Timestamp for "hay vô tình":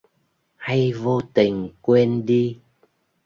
0.57-1.69